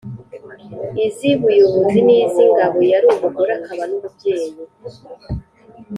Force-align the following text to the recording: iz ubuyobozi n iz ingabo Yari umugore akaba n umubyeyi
iz 1.05 1.17
ubuyobozi 1.35 1.99
n 2.07 2.09
iz 2.19 2.33
ingabo 2.45 2.77
Yari 2.91 3.05
umugore 3.13 3.51
akaba 3.59 3.83
n 3.89 3.91
umubyeyi 3.97 4.49